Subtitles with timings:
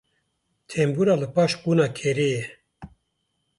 [0.69, 2.43] Tembûra li paş qûna kerê ye.